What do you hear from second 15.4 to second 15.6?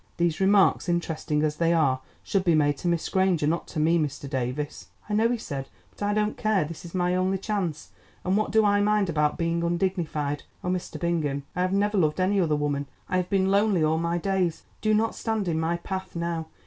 in